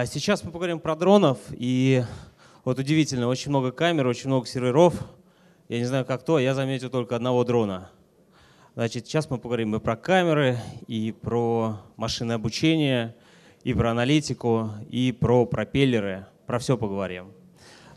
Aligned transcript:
А 0.00 0.06
сейчас 0.06 0.42
мы 0.42 0.50
поговорим 0.50 0.80
про 0.80 0.96
дронов. 0.96 1.36
И 1.50 2.02
вот 2.64 2.78
удивительно, 2.78 3.28
очень 3.28 3.50
много 3.50 3.70
камер, 3.70 4.06
очень 4.06 4.28
много 4.28 4.46
серверов. 4.46 4.94
Я 5.68 5.78
не 5.78 5.84
знаю, 5.84 6.06
как 6.06 6.24
то, 6.24 6.38
я 6.38 6.54
заметил 6.54 6.88
только 6.88 7.16
одного 7.16 7.44
дрона. 7.44 7.90
Значит, 8.76 9.06
сейчас 9.06 9.28
мы 9.28 9.36
поговорим 9.36 9.76
и 9.76 9.78
про 9.78 9.96
камеры, 9.96 10.58
и 10.86 11.12
про 11.12 11.82
машинное 11.98 12.36
обучение, 12.36 13.14
и 13.62 13.74
про 13.74 13.90
аналитику, 13.90 14.70
и 14.88 15.12
про 15.12 15.44
пропеллеры. 15.44 16.24
Про 16.46 16.60
все 16.60 16.78
поговорим. 16.78 17.32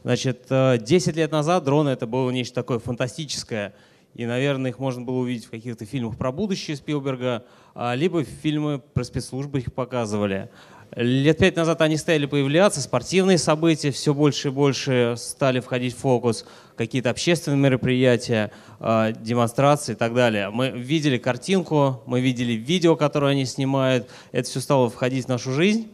Значит, 0.04 0.48
10 0.50 1.08
э, 1.08 1.12
лет 1.18 1.32
назад 1.32 1.64
дроны 1.64 1.88
это 1.88 2.06
было 2.06 2.30
нечто 2.32 2.56
такое 2.56 2.80
фантастическое. 2.80 3.74
И, 4.14 4.26
наверное, 4.26 4.72
их 4.72 4.78
можно 4.78 5.04
было 5.04 5.20
увидеть 5.20 5.46
в 5.46 5.50
каких-то 5.50 5.86
фильмах 5.86 6.18
про 6.18 6.32
будущее 6.32 6.76
Спилберга, 6.78 7.46
а, 7.74 7.96
либо 7.96 8.24
фильмы 8.24 8.80
про 8.80 9.04
спецслужбы 9.04 9.60
их 9.60 9.74
показывали. 9.74 10.52
Лет 10.96 11.40
пять 11.40 11.56
назад 11.56 11.82
они 11.82 11.98
стали 11.98 12.28
появляться, 12.28 12.80
спортивные 12.80 13.40
события 13.40 13.90
все 13.92 14.14
больше 14.14 14.50
и 14.50 14.52
больше 14.52 15.16
стали 15.18 15.60
входить 15.60 15.96
в 15.96 15.98
фокус, 15.98 16.46
какие-то 16.76 17.10
общественные 17.10 17.58
мероприятия, 17.58 18.52
а, 18.80 19.12
демонстрации 19.12 19.94
и 19.94 19.96
так 19.96 20.14
далее. 20.14 20.52
Мы 20.52 20.70
видели 20.70 21.18
картинку, 21.18 22.04
мы 22.06 22.22
видели 22.22 22.54
видео, 22.54 22.96
которое 22.96 23.32
они 23.32 23.46
снимают, 23.46 24.08
это 24.32 24.48
все 24.48 24.60
стало 24.60 24.90
входить 24.90 25.26
в 25.26 25.30
нашу 25.30 25.52
жизнь. 25.52 25.88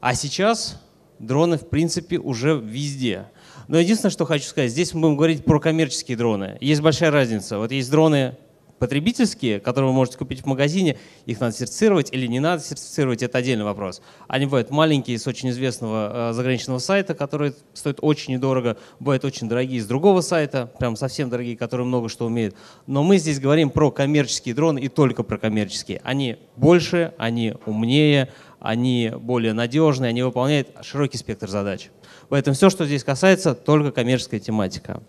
А 0.00 0.14
сейчас 0.14 0.80
дроны, 1.18 1.58
в 1.58 1.68
принципе, 1.68 2.18
уже 2.18 2.56
везде. 2.56 3.26
Но 3.66 3.78
единственное, 3.78 4.12
что 4.12 4.24
хочу 4.24 4.44
сказать, 4.44 4.70
здесь 4.70 4.94
мы 4.94 5.00
будем 5.00 5.16
говорить 5.16 5.44
про 5.44 5.58
коммерческие 5.58 6.16
дроны. 6.16 6.58
Есть 6.60 6.80
большая 6.80 7.10
разница. 7.10 7.58
Вот 7.58 7.72
есть 7.72 7.90
дроны 7.90 8.36
потребительские, 8.84 9.60
которые 9.60 9.88
вы 9.88 9.96
можете 9.96 10.18
купить 10.18 10.42
в 10.42 10.44
магазине, 10.44 10.98
их 11.24 11.40
надо 11.40 11.56
сертифицировать 11.56 12.12
или 12.12 12.26
не 12.26 12.38
надо 12.38 12.62
сертифицировать, 12.62 13.22
это 13.22 13.38
отдельный 13.38 13.64
вопрос. 13.64 14.02
Они 14.28 14.44
бывают 14.44 14.68
маленькие, 14.68 15.18
с 15.18 15.26
очень 15.26 15.48
известного 15.48 16.30
э, 16.30 16.32
заграничного 16.34 16.80
сайта, 16.80 17.14
которые 17.14 17.54
стоят 17.72 18.00
очень 18.02 18.34
недорого, 18.34 18.76
бывают 19.00 19.24
очень 19.24 19.48
дорогие 19.48 19.80
с 19.80 19.86
другого 19.86 20.20
сайта, 20.20 20.70
прям 20.78 20.96
совсем 20.96 21.30
дорогие, 21.30 21.56
которые 21.56 21.86
много 21.86 22.10
что 22.10 22.26
умеют. 22.26 22.54
Но 22.86 23.02
мы 23.02 23.16
здесь 23.16 23.40
говорим 23.40 23.70
про 23.70 23.90
коммерческие 23.90 24.54
дроны 24.54 24.80
и 24.80 24.88
только 24.88 25.22
про 25.22 25.38
коммерческие. 25.38 26.02
Они 26.04 26.36
больше, 26.56 27.14
они 27.16 27.54
умнее, 27.64 28.28
они 28.60 29.12
более 29.16 29.54
надежные, 29.54 30.10
они 30.10 30.22
выполняют 30.22 30.68
широкий 30.82 31.16
спектр 31.16 31.48
задач. 31.48 31.88
Поэтому 32.28 32.54
все, 32.54 32.68
что 32.68 32.84
здесь 32.84 33.02
касается, 33.02 33.54
только 33.54 33.92
коммерческая 33.92 34.40
тематика. 34.40 35.02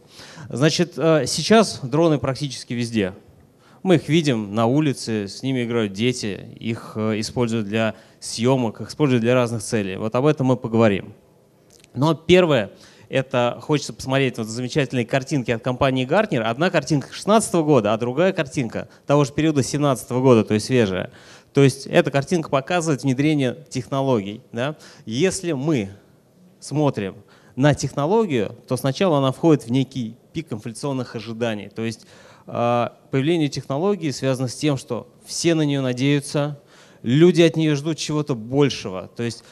Значит, 0.49 0.93
э, 0.97 1.25
сейчас 1.27 1.81
дроны 1.81 2.19
практически 2.19 2.73
везде. 2.73 3.13
Мы 3.85 3.97
их 3.97 4.09
видим 4.09 4.55
на 4.55 4.65
улице, 4.65 5.27
с 5.27 5.43
ними 5.43 5.63
играют 5.63 5.93
дети, 5.93 6.49
их 6.59 6.93
э, 6.95 7.19
используют 7.19 7.67
для 7.67 7.93
съемок, 8.19 8.81
их 8.81 8.89
используют 8.89 9.21
для 9.21 9.35
разных 9.35 9.61
целей. 9.61 9.97
Вот 9.97 10.15
об 10.15 10.25
этом 10.25 10.47
мы 10.47 10.57
поговорим. 10.57 11.13
Но 11.93 12.15
первое, 12.15 12.71
это 13.09 13.59
хочется 13.61 13.93
посмотреть 13.93 14.39
вот 14.39 14.47
замечательные 14.47 15.05
картинки 15.05 15.51
от 15.51 15.61
компании 15.61 16.07
Gartner. 16.07 16.41
Одна 16.41 16.71
картинка 16.71 17.09
2016 17.09 17.53
года, 17.53 17.93
а 17.93 17.97
другая 17.99 18.33
картинка 18.33 18.89
того 19.05 19.23
же 19.23 19.31
периода 19.33 19.57
2017 19.57 20.11
года, 20.13 20.43
то 20.43 20.55
есть 20.55 20.65
свежая. 20.65 21.11
То 21.53 21.61
есть 21.61 21.85
эта 21.85 22.09
картинка 22.09 22.49
показывает 22.49 23.03
внедрение 23.03 23.55
технологий. 23.69 24.41
Да? 24.51 24.77
Если 25.05 25.51
мы 25.51 25.91
смотрим 26.59 27.17
на 27.55 27.75
технологию, 27.75 28.55
то 28.67 28.77
сначала 28.77 29.19
она 29.19 29.31
входит 29.31 29.67
в 29.67 29.69
некий 29.69 30.17
пик 30.33 30.51
инфляционных 30.51 31.15
ожиданий. 31.15 31.69
То 31.69 31.83
есть 31.83 32.07
появление 32.45 33.49
технологии 33.49 34.11
связано 34.11 34.47
с 34.47 34.55
тем, 34.55 34.77
что 34.77 35.07
все 35.25 35.55
на 35.55 35.63
нее 35.63 35.81
надеются, 35.81 36.61
люди 37.01 37.41
от 37.41 37.55
нее 37.55 37.75
ждут 37.75 37.97
чего-то 37.97 38.35
большего. 38.35 39.09
То 39.15 39.23
есть 39.23 39.43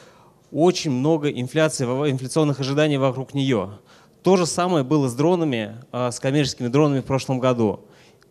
очень 0.52 0.92
много 0.92 1.30
инфляции, 1.30 1.86
инфляционных 1.86 2.59
ожиданий 2.59 2.98
вокруг 2.98 3.34
нее. 3.34 3.80
То 4.22 4.38
же 4.38 4.46
самое 4.46 4.84
было 4.84 5.09
с 5.09 5.16
дронами, 5.16 5.76
а, 5.92 6.12
с 6.12 6.20
коммерческими 6.20 6.68
дронами 6.68 7.02
в 7.02 7.06
прошлом 7.06 7.40
году. 7.40 7.81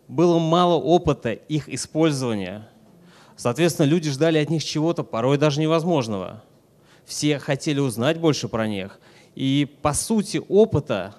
Было 0.09 0.39
мало 0.39 0.75
опыта 0.75 1.33
их 1.33 1.69
использования. 1.69 2.69
Соответственно, 3.37 3.87
люди 3.87 4.11
ждали 4.11 4.39
от 4.39 4.50
них 4.50 4.65
чего-то 4.65 5.03
порой 5.03 5.37
даже 5.37 5.61
невозможного. 5.61 6.43
Все 7.05 7.39
хотели 7.39 7.81
узнать 7.81 8.19
больше 8.19 8.49
про 8.49 8.69
них. 8.69 9.00
И 9.34 9.69
по 9.83 9.93
сути 9.93 10.41
опыта 10.49 11.15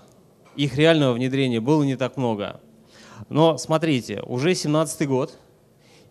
их 0.56 0.78
реального 0.78 1.14
внедрения 1.14 1.60
было 1.60 1.84
не 1.84 1.96
так 1.96 2.18
много. 2.18 2.62
Но 3.30 3.58
смотрите, 3.58 4.22
уже 4.26 4.56
17 4.56 5.08
год, 5.08 5.38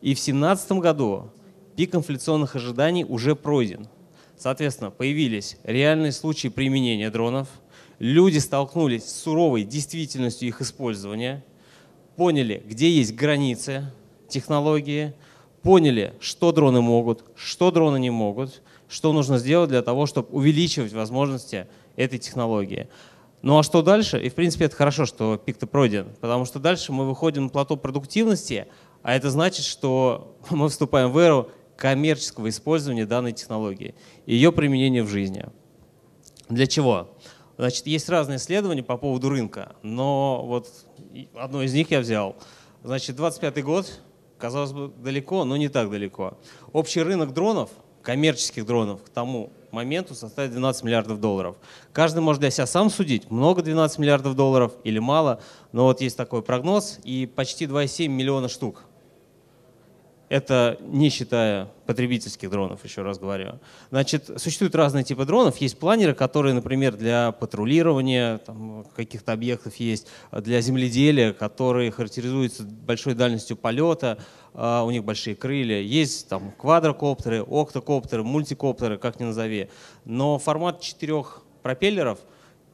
и 0.00 0.14
в 0.14 0.18
17 0.18 0.72
году 0.72 1.30
пик 1.76 1.94
инфляционных 1.94 2.56
ожиданий 2.56 3.04
уже 3.04 3.34
пройден. 3.34 3.88
Соответственно, 4.36 4.90
появились 4.90 5.56
реальные 5.62 6.12
случаи 6.12 6.48
применения 6.48 7.10
дронов, 7.10 7.48
люди 7.98 8.38
столкнулись 8.38 9.04
с 9.04 9.22
суровой 9.22 9.62
действительностью 9.62 10.48
их 10.48 10.60
использования, 10.60 11.44
поняли, 12.16 12.62
где 12.66 12.90
есть 12.90 13.14
границы 13.14 13.92
технологии, 14.28 15.14
поняли, 15.62 16.14
что 16.20 16.50
дроны 16.50 16.80
могут, 16.80 17.24
что 17.36 17.70
дроны 17.70 17.98
не 17.98 18.10
могут, 18.10 18.62
что 18.88 19.12
нужно 19.12 19.38
сделать 19.38 19.70
для 19.70 19.82
того, 19.82 20.06
чтобы 20.06 20.28
увеличивать 20.30 20.92
возможности 20.92 21.66
этой 21.96 22.18
технологии. 22.18 22.88
Ну 23.42 23.58
а 23.58 23.64
что 23.64 23.82
дальше? 23.82 24.22
И 24.22 24.28
в 24.28 24.34
принципе 24.34 24.66
это 24.66 24.76
хорошо, 24.76 25.04
что 25.04 25.36
пик-то 25.36 25.66
пройден, 25.66 26.14
потому 26.20 26.44
что 26.44 26.60
дальше 26.60 26.92
мы 26.92 27.06
выходим 27.06 27.44
на 27.44 27.48
плато 27.48 27.76
продуктивности, 27.76 28.68
а 29.02 29.14
это 29.14 29.30
значит, 29.30 29.66
что 29.66 30.36
мы 30.50 30.68
вступаем 30.68 31.10
в 31.10 31.18
эру 31.18 31.50
коммерческого 31.76 32.48
использования 32.48 33.04
данной 33.04 33.32
технологии 33.32 33.96
ее 34.26 34.52
применения 34.52 35.02
в 35.02 35.08
жизни. 35.08 35.46
Для 36.48 36.68
чего? 36.68 37.16
Значит, 37.58 37.86
есть 37.86 38.08
разные 38.08 38.36
исследования 38.36 38.82
по 38.82 38.96
поводу 38.96 39.28
рынка, 39.28 39.74
но 39.82 40.44
вот 40.46 40.68
одно 41.34 41.62
из 41.62 41.74
них 41.74 41.90
я 41.90 42.00
взял. 42.00 42.36
Значит, 42.84 43.16
25 43.16 43.64
год, 43.64 44.00
казалось 44.38 44.72
бы, 44.72 44.92
далеко, 44.98 45.44
но 45.44 45.56
не 45.56 45.68
так 45.68 45.90
далеко. 45.90 46.38
Общий 46.72 47.02
рынок 47.02 47.32
дронов, 47.32 47.70
коммерческих 48.02 48.64
дронов 48.66 49.02
к 49.02 49.08
тому 49.08 49.52
моменту 49.72 50.14
составит 50.14 50.52
12 50.52 50.84
миллиардов 50.84 51.20
долларов. 51.20 51.56
Каждый 51.92 52.20
может 52.20 52.40
для 52.40 52.50
себя 52.50 52.66
сам 52.66 52.90
судить, 52.90 53.30
много 53.30 53.62
12 53.62 53.98
миллиардов 53.98 54.36
долларов 54.36 54.72
или 54.84 54.98
мало, 54.98 55.40
но 55.72 55.84
вот 55.84 56.00
есть 56.00 56.16
такой 56.16 56.42
прогноз, 56.42 56.98
и 57.04 57.26
почти 57.26 57.64
2,7 57.64 58.08
миллиона 58.08 58.48
штук. 58.48 58.84
Это 60.32 60.78
не 60.80 61.10
считая 61.10 61.68
потребительских 61.84 62.48
дронов, 62.48 62.82
еще 62.84 63.02
раз 63.02 63.18
говорю. 63.18 63.60
Значит, 63.90 64.30
существуют 64.38 64.74
разные 64.74 65.04
типы 65.04 65.26
дронов. 65.26 65.58
Есть 65.58 65.78
планеры, 65.78 66.14
которые, 66.14 66.54
например, 66.54 66.96
для 66.96 67.32
патрулирования 67.32 68.40
каких-то 68.96 69.34
объектов 69.34 69.76
есть, 69.76 70.06
для 70.32 70.62
земледелия, 70.62 71.34
которые 71.34 71.90
характеризуются 71.90 72.62
большой 72.62 73.12
дальностью 73.12 73.58
полета, 73.58 74.16
а, 74.54 74.84
у 74.84 74.90
них 74.90 75.04
большие 75.04 75.36
крылья. 75.36 75.82
Есть 75.82 76.30
там 76.30 76.52
квадрокоптеры, 76.52 77.42
октокоптеры, 77.42 78.22
мультикоптеры, 78.22 78.96
как 78.96 79.20
ни 79.20 79.24
назови. 79.24 79.68
Но 80.06 80.38
формат 80.38 80.80
четырех 80.80 81.42
пропеллеров 81.62 82.20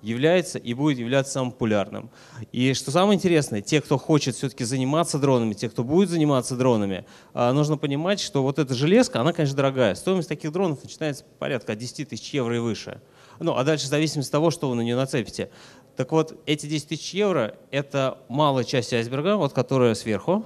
является 0.03 0.59
и 0.59 0.75
будет 0.75 0.99
являться 0.99 1.33
самым 1.33 1.53
популярным. 1.53 2.11
И 2.53 2.73
что 2.75 2.91
самое 2.91 3.17
интересное, 3.17 3.61
те, 3.61 3.81
кто 3.81 3.99
хочет 3.99 4.37
все-таки 4.37 4.65
заниматься 4.65 5.19
дронами, 5.19 5.55
те, 5.55 5.69
кто 5.69 5.85
будет 5.85 6.09
заниматься 6.11 6.57
дронами, 6.57 7.05
а, 7.35 7.53
нужно 7.53 7.77
понимать, 7.77 8.21
что 8.21 8.43
вот 8.43 8.59
эта 8.59 8.75
железка, 8.75 9.21
она, 9.21 9.33
конечно, 9.33 9.57
дорогая. 9.57 9.95
Стоимость 9.95 10.29
таких 10.29 10.53
дронов 10.53 10.83
начинается 10.83 11.25
порядка 11.39 11.73
от 11.73 11.79
10 11.79 12.09
тысяч 12.09 12.33
евро 12.35 12.55
и 12.55 12.59
выше. 12.59 13.01
Ну, 13.41 13.57
а 13.57 13.65
дальше 13.65 13.87
в 13.87 13.89
зависимости 13.89 14.29
от 14.29 14.33
того, 14.33 14.51
что 14.51 14.69
вы 14.69 14.77
на 14.77 14.81
нее 14.81 14.97
нацепите. 14.97 15.51
Так 15.97 16.13
вот, 16.13 16.41
эти 16.47 16.67
10 16.67 16.89
тысяч 16.89 17.15
евро– 17.15 17.57
это 17.71 18.19
малая 18.29 18.65
часть 18.65 18.93
айсберга, 18.93 19.37
вот 19.37 19.53
которая 19.53 19.95
сверху, 19.95 20.45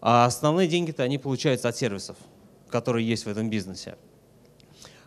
а 0.00 0.26
основные 0.26 0.68
деньги-то 0.68 1.02
они 1.02 1.18
получаются 1.18 1.68
от 1.68 1.76
сервисов, 1.76 2.16
которые 2.68 3.06
есть 3.06 3.26
в 3.26 3.28
этом 3.28 3.50
бизнесе. 3.50 3.96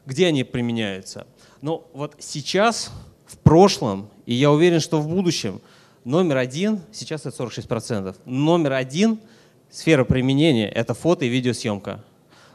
Где 0.06 0.27
они 0.27 0.44
применяются? 0.44 1.27
Ну 1.62 1.88
вот 1.94 2.15
сейчас, 2.19 2.92
в 3.29 3.37
прошлом, 3.37 4.09
и 4.25 4.33
я 4.33 4.51
уверен, 4.51 4.79
что 4.79 4.99
в 4.99 5.07
будущем, 5.07 5.61
номер 6.03 6.37
один, 6.37 6.81
сейчас 6.91 7.25
это 7.25 7.43
46%, 7.43 8.15
номер 8.25 8.73
один 8.73 9.19
сфера 9.69 10.03
применения– 10.03 10.67
это 10.75 10.93
фото 10.93 11.25
и 11.25 11.29
видеосъемка. 11.29 12.03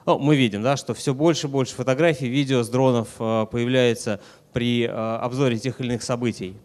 Ну, 0.04 0.18
мы 0.18 0.36
видим, 0.36 0.62
да, 0.62 0.76
что 0.76 0.92
все 0.92 1.14
больше 1.14 1.46
и 1.46 1.50
больше 1.50 1.74
фотографий, 1.74 2.28
видео 2.28 2.62
с 2.62 2.68
дронов 2.68 3.08
э, 3.18 3.46
появляется 3.50 4.20
при 4.52 4.82
э, 4.82 4.88
обзоре 4.88 5.58
тех 5.58 5.80
или 5.80 5.88
иных 5.88 6.02
событий. 6.02 6.56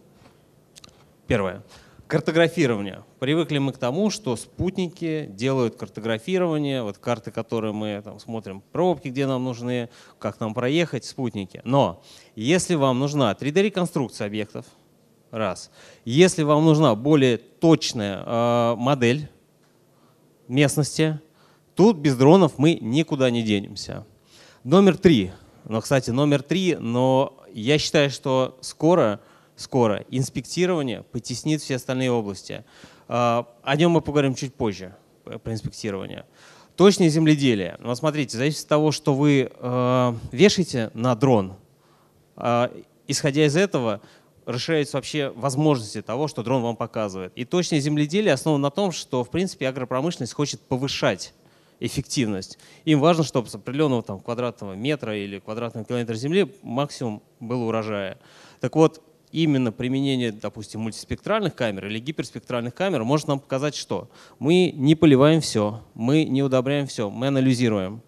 Первое. 1.26 1.62
Картографирование. 2.10 3.04
Привыкли 3.20 3.58
мы 3.58 3.72
к 3.72 3.78
тому, 3.78 4.10
что 4.10 4.34
спутники 4.34 5.28
делают 5.30 5.76
картографирование, 5.76 6.82
вот 6.82 6.98
карты, 6.98 7.30
которые 7.30 7.72
мы 7.72 8.02
там, 8.04 8.18
смотрим, 8.18 8.64
пробки, 8.72 9.06
где 9.06 9.28
нам 9.28 9.44
нужны, 9.44 9.90
как 10.18 10.40
нам 10.40 10.52
проехать, 10.52 11.04
спутники. 11.04 11.60
Но 11.62 12.02
если 12.34 12.74
вам 12.74 12.98
нужна 12.98 13.32
3D-реконструкция 13.32 14.26
объектов, 14.26 14.66
раз. 15.30 15.70
Если 16.04 16.42
вам 16.42 16.64
нужна 16.64 16.96
более 16.96 17.36
точная 17.38 18.24
э, 18.26 18.74
модель 18.74 19.30
местности, 20.48 21.20
тут 21.76 21.98
без 21.98 22.16
дронов 22.16 22.58
мы 22.58 22.74
никуда 22.80 23.30
не 23.30 23.44
денемся. 23.44 24.04
Номер 24.64 24.98
три. 24.98 25.30
но, 25.62 25.80
кстати, 25.80 26.10
номер 26.10 26.42
три, 26.42 26.74
но 26.74 27.40
я 27.52 27.78
считаю, 27.78 28.10
что 28.10 28.58
скоро, 28.62 29.20
скоро 29.60 30.06
инспектирование 30.10 31.02
потеснит 31.02 31.60
все 31.60 31.76
остальные 31.76 32.10
области. 32.10 32.64
А, 33.08 33.46
о 33.62 33.76
нем 33.76 33.90
мы 33.90 34.00
поговорим 34.00 34.34
чуть 34.34 34.54
позже, 34.54 34.96
про 35.24 35.52
инспектирование. 35.52 36.24
Точное 36.76 37.10
земледелие. 37.10 37.76
Вот 37.80 37.98
смотрите, 37.98 38.38
зависит 38.38 38.62
от 38.62 38.68
того, 38.68 38.90
что 38.90 39.14
вы 39.14 39.50
э, 39.52 40.14
вешаете 40.32 40.90
на 40.94 41.14
дрон. 41.14 41.56
Э, 42.36 42.70
исходя 43.06 43.44
из 43.44 43.54
этого, 43.54 44.00
расширяются 44.46 44.96
вообще 44.96 45.30
возможности 45.36 46.00
того, 46.00 46.26
что 46.26 46.42
дрон 46.42 46.62
вам 46.62 46.76
показывает. 46.76 47.32
И 47.36 47.44
точное 47.44 47.80
земледелие 47.80 48.32
основано 48.32 48.62
на 48.62 48.70
том, 48.70 48.92
что, 48.92 49.24
в 49.24 49.30
принципе, 49.30 49.68
агропромышленность 49.68 50.32
хочет 50.32 50.60
повышать 50.62 51.34
эффективность. 51.80 52.58
Им 52.86 53.00
важно, 53.00 53.24
чтобы 53.24 53.50
с 53.50 53.54
определенного 53.54 54.02
там, 54.02 54.20
квадратного 54.20 54.72
метра 54.72 55.14
или 55.14 55.38
квадратного 55.38 55.84
километра 55.84 56.14
земли 56.14 56.50
максимум 56.62 57.22
было 57.40 57.64
урожая. 57.64 58.18
Так 58.60 58.74
вот, 58.74 59.02
именно 59.32 59.72
применение, 59.72 60.32
допустим, 60.32 60.80
мультиспектральных 60.80 61.54
камер 61.54 61.86
или 61.86 61.98
гиперспектральных 61.98 62.74
камер 62.74 63.04
может 63.04 63.28
нам 63.28 63.40
показать, 63.40 63.74
что 63.74 64.10
мы 64.38 64.72
не 64.74 64.94
поливаем 64.94 65.40
все, 65.40 65.82
мы 65.94 66.24
не 66.24 66.42
удобряем 66.42 66.86
все, 66.86 67.10
мы 67.10 67.28
анализируем 67.28 68.02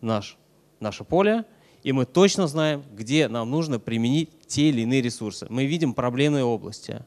наш, 0.00 0.36
наше 0.80 1.04
поле, 1.04 1.44
и 1.82 1.92
мы 1.92 2.06
точно 2.06 2.46
знаем, 2.46 2.82
где 2.92 3.28
нам 3.28 3.50
нужно 3.50 3.78
применить 3.78 4.30
те 4.46 4.68
или 4.68 4.82
иные 4.82 5.02
ресурсы. 5.02 5.46
Мы 5.48 5.66
видим 5.66 5.94
проблемные 5.94 6.44
области. 6.44 7.04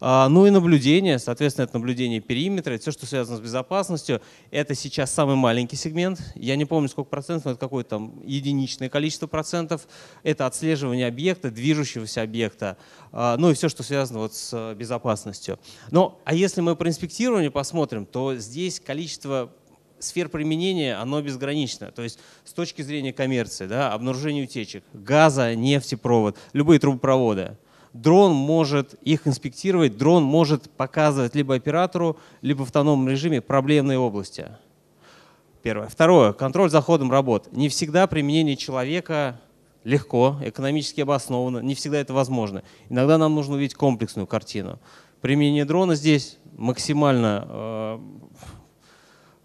А, 0.00 0.28
ну 0.28 0.46
и 0.46 0.50
наблюдение, 0.50 1.18
соответственно, 1.18 1.64
это 1.64 1.78
наблюдение 1.78 2.20
периметра, 2.20 2.78
все, 2.78 2.92
что 2.92 3.06
связано 3.06 3.36
с 3.36 3.40
безопасностью. 3.40 4.20
Это 4.50 4.74
сейчас 4.74 5.12
самый 5.12 5.36
маленький 5.36 5.76
сегмент. 5.76 6.20
Я 6.34 6.56
не 6.56 6.64
помню, 6.64 6.88
сколько 6.88 7.08
процентов, 7.08 7.46
но 7.46 7.50
это 7.52 7.60
какое-то 7.60 7.90
там 7.90 8.22
единичное 8.24 8.88
количество 8.88 9.26
процентов. 9.26 9.86
Это 10.22 10.46
отслеживание 10.46 11.06
объекта, 11.06 11.50
движущегося 11.50 12.22
объекта, 12.22 12.76
а, 13.12 13.36
ну 13.36 13.50
и 13.50 13.54
все, 13.54 13.68
что 13.68 13.82
связано 13.82 14.20
вот 14.20 14.34
с 14.34 14.74
безопасностью. 14.74 15.58
Но, 15.90 16.20
а 16.24 16.34
если 16.34 16.60
мы 16.60 16.76
про 16.76 16.88
инспектирование 16.88 17.50
посмотрим, 17.50 18.06
то 18.06 18.34
здесь 18.36 18.80
количество 18.80 19.52
сфер 19.98 20.28
применения, 20.28 20.96
оно 20.96 21.20
безгранично. 21.22 21.90
То 21.90 22.02
есть 22.02 22.18
с 22.44 22.52
точки 22.52 22.82
зрения 22.82 23.12
коммерции, 23.12 23.66
да, 23.66 23.92
обнаружение 23.92 24.44
утечек, 24.44 24.84
газа, 24.92 25.54
нефтепровод, 25.54 26.36
любые 26.52 26.80
трубопроводы. 26.80 27.56
Дрон 28.02 28.34
может 28.34 28.94
их 29.02 29.26
инспектировать, 29.26 29.96
дрон 29.96 30.22
может 30.22 30.70
показывать 30.70 31.34
либо 31.34 31.54
оператору, 31.54 32.18
либо 32.42 32.60
в 32.60 32.62
автономном 32.64 33.08
режиме 33.08 33.40
проблемные 33.40 33.98
области. 33.98 34.48
Первое. 35.62 35.88
Второе. 35.88 36.32
Контроль 36.32 36.70
за 36.70 36.80
ходом 36.82 37.10
работ. 37.10 37.48
Не 37.52 37.68
всегда 37.68 38.06
применение 38.06 38.56
человека 38.56 39.40
легко, 39.82 40.36
экономически 40.42 41.00
обоснованно, 41.00 41.60
не 41.60 41.74
всегда 41.74 41.98
это 41.98 42.12
возможно. 42.12 42.62
Иногда 42.90 43.18
нам 43.18 43.34
нужно 43.34 43.54
увидеть 43.54 43.74
комплексную 43.74 44.26
картину. 44.26 44.78
Применение 45.20 45.64
дрона 45.64 45.94
здесь 45.94 46.38
максимально 46.56 47.46
э, 47.48 47.98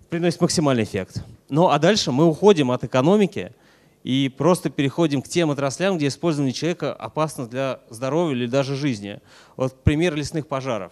приносит 0.09 0.41
максимальный 0.41 0.83
эффект. 0.83 1.23
Ну 1.49 1.69
а 1.69 1.79
дальше 1.79 2.11
мы 2.11 2.25
уходим 2.25 2.71
от 2.71 2.83
экономики 2.83 3.53
и 4.03 4.29
просто 4.35 4.69
переходим 4.69 5.21
к 5.21 5.27
тем 5.27 5.51
отраслям, 5.51 5.97
где 5.97 6.07
использование 6.07 6.53
человека 6.53 6.93
опасно 6.93 7.47
для 7.47 7.81
здоровья 7.89 8.35
или 8.35 8.47
даже 8.47 8.75
жизни. 8.75 9.19
Вот 9.57 9.83
пример 9.83 10.15
лесных 10.15 10.47
пожаров. 10.47 10.91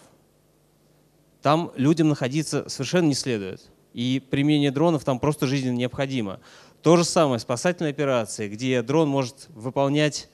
Там 1.41 1.71
людям 1.75 2.09
находиться 2.09 2.67
совершенно 2.69 3.07
не 3.07 3.15
следует. 3.15 3.71
И 3.93 4.21
применение 4.29 4.71
дронов 4.71 5.03
там 5.03 5.19
просто 5.19 5.47
жизненно 5.47 5.75
необходимо. 5.75 6.39
То 6.83 6.95
же 6.97 7.03
самое 7.03 7.39
спасательные 7.39 7.91
операции, 7.91 8.47
где 8.47 8.81
дрон 8.83 9.09
может 9.09 9.47
выполнять 9.49 10.29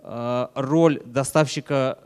э, 0.00 0.48
роль 0.54 1.00
доставщика, 1.04 1.98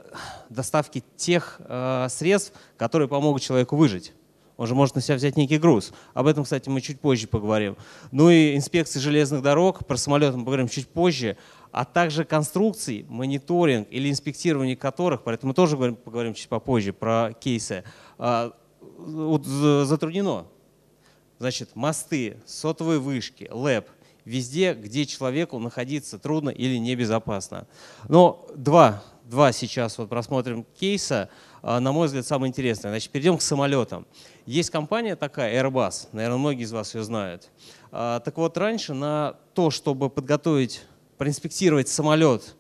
доставки 0.51 1.03
тех 1.17 1.61
э, 1.61 2.09
средств, 2.11 2.53
которые 2.77 3.09
помогут 3.09 3.43
человеку 3.43 3.77
выжить. 3.77 4.13
Он 4.61 4.67
же 4.67 4.75
может 4.75 4.95
на 4.95 5.01
себя 5.01 5.15
взять 5.15 5.39
некий 5.39 5.57
груз. 5.57 5.91
Об 6.13 6.27
этом, 6.27 6.45
кстати, 6.45 6.69
мы 6.69 6.83
чуть 6.83 7.01
позже 7.01 7.27
поговорим. 7.27 7.79
Ну 8.11 8.29
и 8.29 8.55
инспекции 8.55 8.99
железных 9.01 9.41
дорог, 9.41 9.87
про 9.87 9.97
самолеты 9.97 10.37
мы 10.37 10.45
поговорим 10.45 10.69
чуть 10.69 10.87
позже, 10.87 11.39
а 11.73 11.87
также 11.87 12.27
конструкций, 12.27 13.07
мониторинг 13.09 13.89
или 13.91 14.11
инспектирование 14.11 14.77
которых, 14.77 15.23
поэтому 15.23 15.53
мы 15.53 15.55
тоже 15.55 15.79
поговорим 15.79 16.35
чуть 16.35 16.51
попозже 16.51 16.93
про 16.93 17.33
кейсы, 17.41 17.85
а, 18.19 18.53
затруднено. 18.99 20.45
Значит, 21.39 21.71
мосты, 21.75 22.37
сотовые 22.45 22.99
вышки, 22.99 23.49
ЛЭП, 23.51 23.89
везде, 24.27 24.75
где 24.75 25.07
человеку 25.07 25.59
находиться 25.59 26.19
трудно 26.19 26.51
или 26.51 26.77
небезопасно. 26.77 27.67
Но 28.11 28.47
два, 28.55 29.03
два 29.31 29.53
сейчас 29.53 29.97
вот 29.97 30.09
просмотрим 30.09 30.67
кейса, 30.79 31.31
а, 31.63 31.79
на 31.81 31.93
мой 31.93 32.09
взгляд, 32.09 32.27
самое 32.27 32.51
интересное. 32.51 32.91
Значит, 32.91 33.11
перейдем 33.11 33.39
к 33.39 33.43
самолетам. 33.43 34.07
Есть 34.45 34.71
компания 34.71 35.15
такая, 35.15 35.55
Airbus, 35.63 36.09
наверное, 36.13 36.39
многие 36.39 36.65
из 36.65 36.73
вас 36.73 36.95
ее 36.95 37.05
знают. 37.05 37.49
А, 37.93 38.21
так 38.21 38.37
вот, 38.37 38.59
раньше 38.59 38.93
на 38.93 39.37
то, 39.55 39.71
чтобы 39.71 40.11
подготовить, 40.11 40.83
проинспектировать 41.17 41.89
самолет 41.89 42.57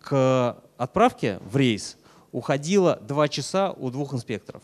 к 0.00 0.56
отправке 0.76 1.40
в 1.40 1.56
рейс, 1.56 1.96
уходило 2.30 2.96
два 3.02 3.28
часа 3.28 3.72
у 3.72 3.90
двух 3.90 4.14
инспекторов. 4.14 4.62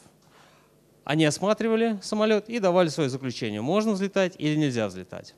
Они 1.05 1.25
осматривали 1.25 1.99
самолет 2.03 2.49
и 2.49 2.61
давали 2.61 2.89
свое 2.89 3.11
заключение, 3.11 3.61
можно 3.61 3.93
взлетать 3.93 4.35
или 4.39 4.55
нельзя 4.55 4.87
взлетать. 4.87 5.35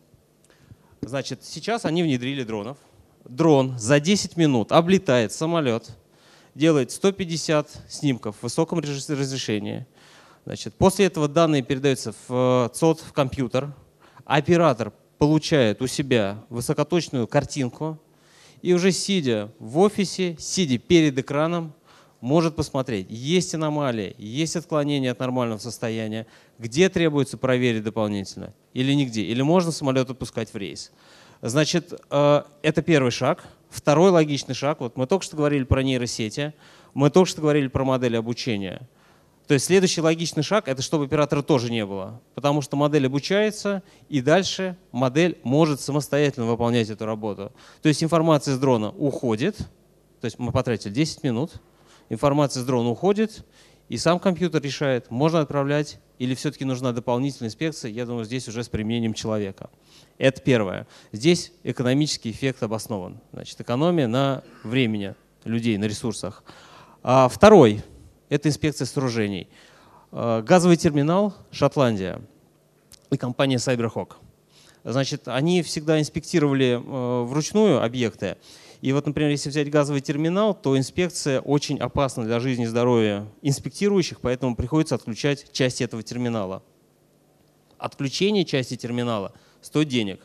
Значит, 1.01 1.43
сейчас 1.43 1.87
они 1.87 2.03
внедрили 2.03 2.45
дронов. 2.45 2.77
Дрон 3.25 3.79
за 3.79 4.01
10 4.01 4.37
минут 4.37 4.73
облетает 4.73 5.33
самолет, 5.33 5.97
делает 6.55 6.91
150 6.91 7.69
снимков 7.89 8.37
в 8.37 8.43
высоком 8.43 8.79
разрешении– 8.81 9.87
Значит, 10.45 10.75
после 10.75 11.07
этого 11.07 11.29
данные 11.29 11.63
передаются 11.63 12.13
в 12.27 12.69
э, 12.71 12.75
ЦОД, 12.75 13.01
в 13.01 13.13
компьютер. 13.13 13.73
Оператор 14.25 14.93
получает 15.19 15.81
у 15.83 15.87
себя 15.87 16.45
высокоточную 16.49 17.29
картинку 17.29 18.01
и 18.61 18.73
уже 18.73 18.91
сидя 18.91 19.53
в 19.61 19.79
офисе, 19.79 20.37
сидя 20.39 20.79
перед 20.79 21.17
экраном, 21.19 21.75
может 22.21 22.55
посмотреть, 22.55 23.09
есть 23.11 23.55
аномалии, 23.55 24.15
есть 24.17 24.55
отклонения 24.55 25.11
от 25.11 25.19
нормального 25.19 25.59
состояния, 25.59 26.27
где 26.59 26.89
требуется 26.89 27.37
проверить 27.37 27.83
дополнительно 27.83 28.55
или 28.75 28.93
нигде, 28.93 29.23
или 29.23 29.43
можно 29.43 29.73
самолет 29.73 30.11
отпускать 30.11 30.53
в 30.53 30.57
рейс. 30.57 30.93
Значит, 31.41 31.93
э, 32.11 32.43
это 32.63 32.83
первый 32.83 33.11
шаг. 33.11 33.45
Второй 33.73 34.11
логичный 34.11 34.55
шаг, 34.55 34.81
вот 34.81 34.97
мы 34.97 35.07
только 35.07 35.25
что 35.25 35.37
говорили 35.37 35.65
про 35.65 35.83
нейросети, 35.83 36.55
мы 36.95 37.11
только 37.11 37.29
что 37.29 37.41
говорили 37.41 37.69
про 37.69 37.85
модели 37.85 38.17
обучения– 38.17 38.89
то 39.47 39.55
есть 39.55 39.67
следующий 39.67 40.01
логичный 40.01 40.43
шаг– 40.43 40.65
это 40.69 40.83
чтобы 40.83 41.05
оператора 41.05 41.43
тоже 41.43 41.71
не 41.71 41.85
было, 41.85 42.21
потому 42.35 42.63
что 42.63 42.77
модель 42.77 43.07
обучается, 43.07 43.83
и 44.09 44.21
дальше 44.21 44.77
модель 44.93 45.39
может 45.43 45.81
самостоятельно 45.81 46.47
выполнять 46.47 46.89
эту 46.91 47.07
работу. 47.07 47.53
То 47.83 47.89
есть 47.89 48.03
информация 48.03 48.55
с 48.55 48.59
дрона 48.59 48.91
уходит, 48.91 49.59
то 50.21 50.27
есть 50.27 50.39
мы 50.39 50.53
потратили 50.53 50.93
10 50.93 51.25
минут, 51.25 51.55
информация 52.09 52.63
с 52.63 52.65
дрона 52.65 52.89
уходит, 52.89 53.45
и 53.93 53.99
сам 53.99 54.19
компьютер 54.19 54.63
решает, 54.63 55.11
можно 55.11 55.41
отправлять 55.41 55.99
или 56.19 56.35
все-таки 56.35 56.65
нужна 56.65 56.93
дополнительная 56.93 57.51
инспекция, 57.51 57.91
я 57.91 58.07
думаю, 58.07 58.25
здесь 58.25 58.49
уже 58.49 58.65
с 58.65 58.69
применением 58.71 59.13
человека. 59.13 59.69
Это 60.17 60.41
первое. 60.41 60.87
Здесь 61.13 61.53
экономический 61.63 62.31
эффект 62.31 62.63
обоснован. 62.63 63.21
Значит, 63.35 63.61
экономия 63.61 64.09
на 64.09 64.45
времени 64.65 65.15
людей, 65.45 65.77
на 65.77 65.85
ресурсах. 65.85 66.43
А 67.03 67.29
второй 67.29 67.83
это 68.31 68.49
инспекция 68.49 68.87
сооружений. 68.87 69.47
Э, 70.11 70.41
газовый 70.41 70.79
терминал 70.79 71.35
Шотландия 71.51 72.23
и 73.11 73.19
компания 73.19 73.57
Cyberhawk. 73.57 74.13
Значит, 74.85 75.29
они 75.29 75.61
всегда 75.61 76.01
инспектировали 76.01 76.81
э, 76.83 77.25
вручную 77.25 77.85
объекты. 77.85 78.39
И 78.83 78.93
вот, 78.93 79.07
например, 79.07 79.31
если 79.31 79.49
взять 79.49 79.71
газовый 79.71 80.01
терминал, 80.01 80.55
то 80.55 80.77
инспекция 80.77 81.41
очень 81.41 81.79
опасна 81.79 82.25
для 82.25 82.41
жизни 82.41 82.65
и 82.65 82.67
здоровья 82.67 83.27
инспектирующих, 83.41 84.21
поэтому 84.21 84.57
приходится 84.57 84.97
отключать 84.97 85.53
части 85.53 85.85
этого 85.85 86.03
терминала. 86.03 86.65
Отключение 87.79 88.45
части 88.45 88.77
терминала 88.77 89.33
стоит 89.61 89.87
денег. 89.89 90.21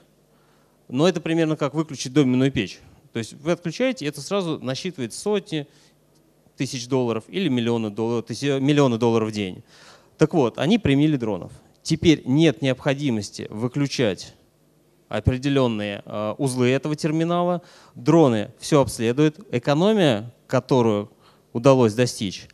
Но 0.87 1.07
это 1.07 1.21
примерно 1.21 1.55
как 1.55 1.75
выключить 1.75 2.13
доменную 2.13 2.51
печь. 2.51 2.79
То 3.13 3.19
есть 3.19 3.33
вы 3.33 3.51
отключаете, 3.51 4.07
это 4.07 4.21
сразу 4.21 4.57
насчитывает 4.59 5.13
сотни, 5.13 5.67
тысяч 6.55 6.87
долларов 6.87 7.25
или 7.27 7.49
миллионы 7.49 7.91
долларов, 7.91 8.27
миллионы 8.29 8.97
долларов 8.97 9.29
в 9.29 9.31
день. 9.31 9.63
Так 10.17 10.33
вот, 10.33 10.57
они 10.57 10.79
применили 10.79 11.15
дронов. 11.15 11.51
Теперь 11.83 12.23
нет 12.25 12.63
необходимости 12.63 13.45
выключать 13.51 14.33
определенные 15.09 16.03
э, 16.05 16.35
узлы 16.37 16.69
этого 16.69 16.95
терминала. 16.95 17.61
Дроны 17.95 18.51
все 18.59 18.81
обследуют. 18.81 19.39
Экономия, 19.51 20.33
которую 20.47 21.11
удалось 21.53 21.93
достичь 21.93 22.47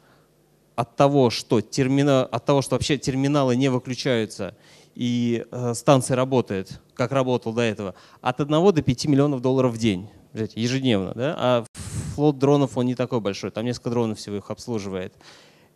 от 0.75 0.95
того, 0.95 1.29
что, 1.29 1.61
термина, 1.61 2.25
от 2.25 2.45
того, 2.45 2.61
что 2.61 2.75
вообще 2.75 2.97
терминалы 2.97 3.55
не 3.55 3.69
выключаются 3.69 4.55
и 4.95 5.45
э, 5.51 5.73
станция 5.73 6.15
работает, 6.15 6.79
как 6.93 7.11
работал 7.11 7.53
до 7.53 7.61
этого, 7.61 7.95
от 8.21 8.39
1 8.39 8.73
до 8.73 8.81
5 8.81 9.05
миллионов 9.05 9.41
долларов 9.41 9.73
в 9.73 9.77
день 9.77 10.09
ежедневно. 10.33 11.13
Да? 11.15 11.35
А 11.37 11.65
флот 12.15 12.37
дронов, 12.39 12.77
он 12.77 12.85
не 12.85 12.95
такой 12.95 13.19
большой, 13.19 13.51
там 13.51 13.65
несколько 13.65 13.89
дронов 13.89 14.17
всего 14.19 14.37
их 14.37 14.49
обслуживает. 14.49 15.13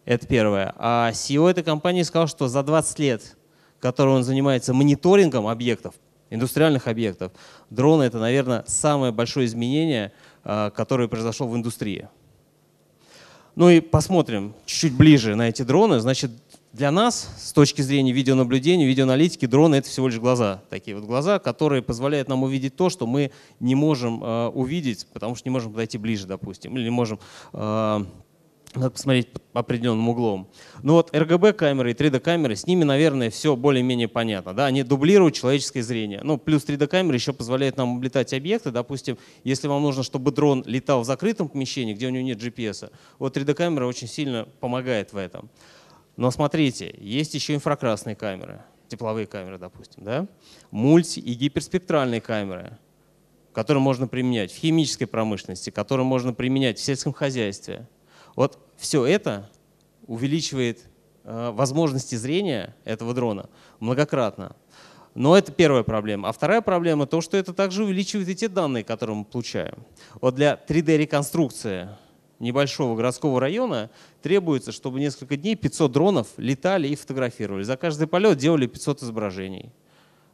Это 0.06 0.26
первое. 0.26 0.74
А 0.78 1.12
CEO 1.12 1.50
этой 1.50 1.64
компании 1.64 2.04
сказал, 2.04 2.28
что 2.28 2.48
за 2.48 2.64
20 2.64 3.00
лет, 3.00 3.38
который 3.80 4.14
он 4.14 4.24
занимается 4.24 4.74
мониторингом 4.74 5.48
объектов, 5.48 5.96
индустриальных 6.30 6.88
объектов, 6.88 7.32
дроны— 7.70 8.04
это, 8.04 8.20
наверное, 8.20 8.64
самое 8.68 9.12
большое 9.12 9.46
изменение, 9.46 10.12
а, 10.44 10.70
которое 10.72 11.08
произошло 11.08 11.48
в 11.48 11.56
индустрии. 11.56 12.08
Ну 13.56 13.70
и 13.70 13.80
посмотрим 13.80 14.54
чуть-чуть 14.66 14.94
ближе 14.94 15.34
на 15.36 15.50
эти 15.50 15.64
дроны. 15.64 16.00
Значит, 16.00 16.30
для 16.74 16.92
нас, 16.92 17.28
с 17.40 17.54
точки 17.54 17.82
зрения 17.82 18.12
видеонаблюдения, 18.12 18.86
видеоаналитики, 18.86 19.48
дроны— 19.48 19.76
это 19.78 19.90
всего 19.90 20.10
лишь 20.10 20.20
глаза. 20.20 20.62
Такие 20.70 20.96
вот 20.96 21.06
глаза, 21.06 21.40
которые 21.40 21.82
позволяют 21.82 22.28
нам 22.28 22.44
увидеть 22.44 22.76
то, 22.76 22.92
что 22.92 23.08
мы 23.08 23.32
не 23.60 23.74
можем 23.74 24.24
э, 24.24 24.48
увидеть, 24.50 25.08
потому 25.12 25.34
что 25.34 25.50
не 25.50 25.52
можем 25.52 25.72
подойти 25.72 25.98
ближе, 25.98 26.28
допустим, 26.28 26.78
или 26.78 26.84
не 26.84 26.92
можем 26.92 27.20
э, 27.54 28.06
надо 28.76 28.92
посмотреть 28.92 29.30
определенным 29.54 30.10
углом. 30.10 30.50
Ну 30.84 30.94
вот 30.94 31.14
RGB-камеры 31.14 31.92
и 31.92 31.94
3D-камеры, 31.94 32.56
с 32.56 32.68
ними, 32.68 32.84
наверное, 32.84 33.30
все 33.30 33.56
более-менее 33.56 34.08
понятно. 34.08 34.54
Да? 34.54 34.66
Они 34.66 34.84
дублируют 34.84 35.36
человеческое 35.36 35.82
зрение. 35.84 36.22
Ну, 36.24 36.38
плюс 36.38 36.66
3D-камеры 36.66 37.16
еще 37.16 37.34
позволяют 37.34 37.78
нам 37.78 37.98
облетать 37.98 38.34
объекты. 38.34 38.72
Допустим, 38.72 39.18
если 39.44 39.68
вам 39.68 39.82
нужно, 39.82 40.04
чтобы 40.04 40.32
дрон 40.32 40.64
летал 40.66 41.02
в 41.02 41.06
закрытом 41.06 41.50
помещении, 41.50 41.94
где 41.94 42.08
у 42.08 42.10
него 42.10 42.24
нет 42.24 42.42
GPS, 42.42 42.92
вот 43.20 43.36
3D-камера 43.36 43.86
очень 43.86 44.08
сильно 44.08 44.48
помогает 44.60 45.14
в 45.14 45.18
этом. 45.18 45.50
Но 46.16 46.32
смотрите, 46.32 46.94
есть 47.00 47.34
еще 47.34 47.56
инфракрасные 47.56 48.16
камеры, 48.16 48.62
тепловые 48.88 49.28
камеры, 49.28 49.58
допустим, 49.58 50.04
да? 50.04 50.28
мульти- 50.72 51.20
и 51.20 51.34
гиперспектральные 51.34 52.22
камеры, 52.22 52.78
которые 53.54 53.82
можно 53.82 54.08
применять 54.08 54.52
в 54.52 54.56
химической 54.56 55.06
промышленности, 55.06 55.70
которые 55.70 56.06
можно 56.06 56.34
применять 56.34 56.80
в 56.80 56.84
сельском 56.84 57.14
хозяйстве. 57.14 57.88
Вот 58.38 58.60
все 58.78 59.04
это 59.04 59.50
увеличивает 60.06 60.86
э, 61.24 61.52
возможности 61.52 62.14
зрения 62.14 62.76
этого 62.86 63.16
дрона 63.16 63.50
многократно. 63.80 64.56
Но 65.16 65.36
это 65.36 65.52
первая 65.52 65.82
проблема. 65.82 66.30
А 66.30 66.32
вторая 66.32 66.62
проблема 66.62 67.08
то, 67.08 67.20
что 67.20 67.36
это 67.36 67.52
также 67.52 67.84
увеличивает 67.84 68.30
и 68.30 68.36
те 68.36 68.48
данные, 68.48 68.84
которые 68.84 69.16
мы 69.16 69.26
получаем. 69.26 69.84
Вот 70.22 70.36
для 70.36 70.62
3D-реконструкции 70.68 71.90
небольшого 72.38 72.96
городского 72.96 73.42
района 73.42 73.90
требуется, 74.22 74.72
чтобы 74.72 75.00
несколько 75.00 75.36
дней 75.36 75.56
500 75.56 75.92
дронов 75.92 76.28
летали 76.38 76.88
и 76.88 76.96
фотографировали. 76.96 77.64
За 77.64 77.76
каждый 77.76 78.06
полет 78.06 78.38
делали 78.38 78.68
500 78.68 79.02
изображений. 79.02 79.72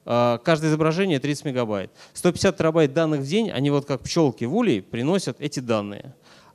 Э, 0.06 0.40
каждое 0.44 0.68
изображение 0.68 1.20
30 1.20 1.46
мегабайт. 1.46 1.90
150 2.12 2.58
терабайт 2.58 2.94
данных 2.94 3.22
в 3.22 3.26
день, 3.26 3.50
они 3.50 3.70
вот 3.70 3.86
как 3.86 4.02
пчелки 4.02 4.44
в 4.44 4.54
улей 4.54 4.82
приносят 4.82 5.38
эти 5.40 5.62
данные. 5.62 6.14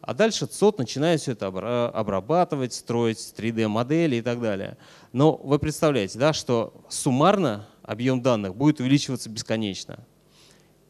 А 0.08 0.14
дальше 0.14 0.46
ЦОД 0.46 0.78
начинает 0.78 1.20
все 1.20 1.32
это 1.32 1.48
обрабатывать, 1.48 2.72
строить 2.72 3.18
3D-модели 3.36 4.16
и 4.16 4.22
так 4.22 4.40
далее. 4.40 4.78
Но 5.12 5.36
вы 5.36 5.58
представляете, 5.58 6.18
да, 6.18 6.32
что 6.32 6.72
суммарно 6.88 7.66
объем 7.82 8.22
данных 8.22 8.56
будет 8.56 8.80
увеличиваться 8.80 9.28
бесконечно. 9.28 9.98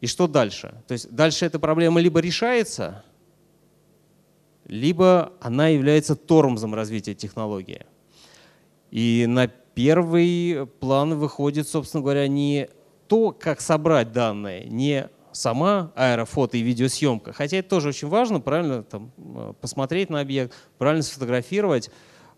И 0.00 0.06
что 0.06 0.28
дальше? 0.28 0.72
То 0.86 0.92
есть 0.92 1.10
дальше 1.10 1.46
эта 1.46 1.58
проблема 1.58 2.00
либо 2.00 2.20
решается, 2.20 3.02
либо 4.66 5.32
она 5.40 5.66
является 5.66 6.14
тормозом 6.14 6.72
развития 6.72 7.16
технологии. 7.16 7.86
И 8.92 9.26
на 9.26 9.48
первый 9.48 10.64
план 10.78 11.18
выходит, 11.18 11.66
собственно 11.66 12.04
говоря, 12.04 12.28
не 12.28 12.68
то, 13.08 13.32
как 13.32 13.62
собрать 13.62 14.12
данные, 14.12 14.68
не 14.68 15.08
сама 15.38 15.92
аэрофото 15.94 16.56
и 16.56 16.60
видеосъемка. 16.60 17.32
Хотя 17.32 17.58
это 17.58 17.68
тоже 17.68 17.90
очень 17.90 18.08
важно, 18.08 18.40
правильно 18.40 18.82
там, 18.82 19.12
э, 19.16 19.52
посмотреть 19.60 20.10
на 20.10 20.20
объект, 20.20 20.54
правильно 20.78 21.02
сфотографировать. 21.02 21.90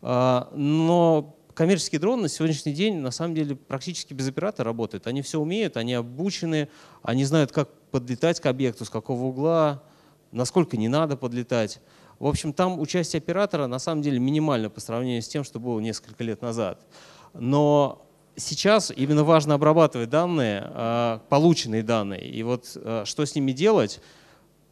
А, 0.03 0.51
но 0.55 1.37
коммерческие 1.55 1.99
дроны 1.99 2.23
на 2.23 2.29
сегодняшний 2.29 2.73
день 2.73 2.99
на 2.99 3.11
самом 3.11 3.35
деле 3.35 3.57
практически 3.57 4.13
без 4.13 4.29
оператора 4.29 4.67
работают. 4.67 5.07
Они 5.07 5.23
все 5.23 5.41
умеют, 5.41 5.77
они 5.77 5.95
обучены, 5.95 6.69
они 7.03 7.25
знают, 7.25 7.53
как 7.53 7.71
подлетать 7.91 8.39
к 8.39 8.47
объекту, 8.47 8.85
с 8.85 8.91
какого 8.91 9.25
угла, 9.25 9.83
насколько 10.31 10.77
не 10.77 10.89
надо 10.89 11.17
подлетать. 11.17 11.81
В 12.19 12.27
общем, 12.27 12.53
там 12.53 12.79
участие 12.79 13.19
оператора 13.19 13.67
на 13.67 13.79
самом 13.79 14.03
деле 14.03 14.19
минимально 14.19 14.69
по 14.69 14.81
сравнению 14.81 15.23
с 15.23 15.29
тем, 15.29 15.43
что 15.43 15.59
было 15.59 15.81
несколько 15.81 16.23
лет 16.23 16.43
назад. 16.43 16.87
Но 17.33 18.10
сейчас 18.41 18.93
именно 18.95 19.23
важно 19.23 19.55
обрабатывать 19.55 20.11
данные, 20.11 20.63
а, 20.67 21.23
полученные 21.29 21.83
данные. 21.83 22.29
И 22.29 22.43
вот 22.43 22.73
а, 22.77 23.05
что 23.05 23.25
с 23.25 23.35
ними 23.35 23.53
делать, 23.53 24.01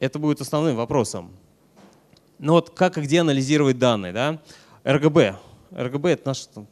это 0.01 0.19
будет 0.19 0.41
основным 0.41 0.77
вопросом. 0.77 1.31
Ну 2.39 2.55
вот 2.55 2.71
как 2.71 2.99
и 2.99 3.01
где 3.01 3.21
анализировать 3.21 3.79
данные? 3.79 4.13
Да? 4.13 4.41
РГБ. 4.85 5.37
РГБ— 5.73 6.07
это 6.11 6.29
наше, 6.29 6.49
там, 6.49 6.67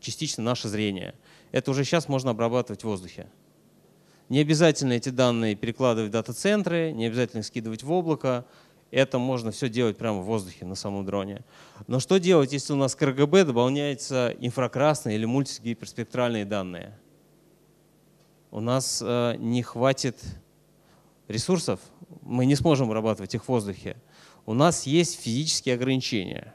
частично 0.00 0.42
наше 0.42 0.68
зрение. 0.68 1.14
Это 1.52 1.70
уже 1.70 1.84
сейчас 1.84 2.08
можно 2.08 2.30
обрабатывать 2.30 2.82
в 2.82 2.84
воздухе. 2.84 3.28
Не 4.28 4.40
обязательно 4.40 4.92
эти 4.92 5.08
данные 5.08 5.54
перекладывать 5.54 6.10
в 6.10 6.12
дата-центры, 6.12 6.92
не 6.92 7.06
обязательно 7.06 7.42
скидывать 7.42 7.82
в 7.82 7.90
облако. 7.90 8.44
Это 8.90 9.18
можно 9.18 9.50
все 9.50 9.68
делать 9.68 9.98
прямо 9.98 10.20
в 10.20 10.24
воздухе 10.24 10.64
на 10.64 10.74
самом 10.74 11.04
дроне. 11.04 11.42
Но 11.86 12.00
что 12.00 12.18
делать, 12.18 12.52
если 12.52 12.72
у 12.72 12.76
нас 12.76 12.94
к 12.94 13.02
РГБ 13.02 13.44
добавляются 13.44 14.34
инфракрасные 14.40 15.16
или 15.16 15.26
мультигиперспектральные 15.26 16.46
данные? 16.46 16.98
У 18.50 18.60
нас 18.60 19.02
э, 19.04 19.36
не 19.38 19.62
хватит 19.62 20.18
ресурсов, 21.28 21.80
мы 22.22 22.46
не 22.46 22.56
сможем 22.56 22.88
вырабатывать 22.88 23.34
их 23.34 23.44
в 23.44 23.48
воздухе. 23.48 23.96
У 24.46 24.54
нас 24.54 24.86
есть 24.86 25.20
физические 25.20 25.74
ограничения. 25.74 26.54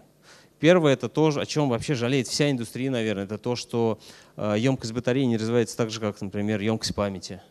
Первое– 0.60 0.94
это 0.96 1.10
то, 1.10 1.28
о 1.28 1.46
чем 1.46 1.70
вообще 1.70 1.94
жалеет 1.94 2.28
вся 2.28 2.50
индустрия, 2.50 2.90
наверное, 2.90 3.26
это 3.26 3.38
то, 3.38 3.56
что 3.56 4.00
э, 4.38 4.56
емкость 4.58 4.94
батареи 4.94 5.26
не 5.26 5.38
развивается 5.38 5.78
так 5.78 5.92
же, 5.92 6.00
как, 6.00 6.20
например, 6.22 6.62
емкость 6.62 6.96
памяти. 6.96 7.42